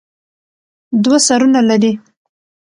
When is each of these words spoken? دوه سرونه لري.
دوه 1.03 1.17
سرونه 1.27 1.61
لري. 1.69 1.91